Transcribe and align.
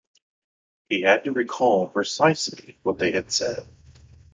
He 0.89 1.01
had 1.01 1.25
to 1.25 1.31
recall 1.31 1.87
precisely 1.87 2.75
what 2.81 2.97
they 2.97 3.11
had 3.11 3.31
said. 3.31 3.67